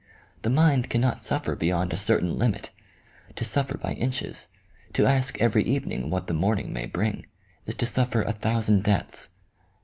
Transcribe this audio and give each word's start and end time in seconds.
The 0.41 0.49
mind 0.49 0.89
cannot 0.89 1.23
suffer 1.23 1.55
beyond 1.55 1.93
a 1.93 1.95
certain 1.95 2.39
limit. 2.39 2.71
To 3.35 3.45
suffer 3.45 3.77
by 3.77 3.93
inches, 3.93 4.47
to 4.93 5.05
ask 5.05 5.39
every 5.39 5.63
evening 5.63 6.09
what 6.09 6.25
the 6.25 6.33
morning 6.33 6.73
may 6.73 6.87
bring, 6.87 7.27
is 7.67 7.75
to 7.75 7.85
surfer 7.85 8.23
a 8.23 8.31
thousand 8.33 8.83
deaths. 8.83 9.29